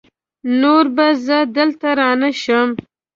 [0.61, 2.69] نور به زه دلته رانشم!